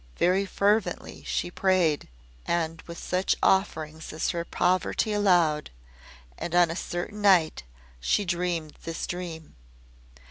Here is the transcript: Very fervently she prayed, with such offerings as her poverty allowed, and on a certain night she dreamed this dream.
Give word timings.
Very 0.17 0.47
fervently 0.47 1.23
she 1.27 1.51
prayed, 1.51 2.07
with 2.47 2.97
such 2.97 3.35
offerings 3.43 4.11
as 4.11 4.29
her 4.31 4.43
poverty 4.43 5.13
allowed, 5.13 5.69
and 6.39 6.55
on 6.55 6.71
a 6.71 6.75
certain 6.75 7.21
night 7.21 7.61
she 7.99 8.25
dreamed 8.25 8.73
this 8.83 9.05
dream. 9.05 9.53